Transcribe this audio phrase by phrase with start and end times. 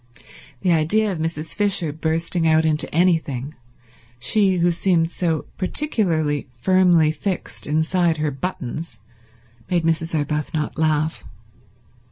[0.61, 1.53] The idea of Mrs.
[1.53, 3.53] Fisher bursting out into anything,
[4.17, 8.99] she who seemed so particularly firmly fixed inside her buttons,
[9.69, 10.15] made Mrs.
[10.17, 11.23] Arbuthnot laugh.